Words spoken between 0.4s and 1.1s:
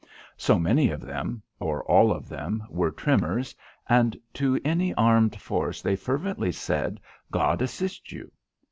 many of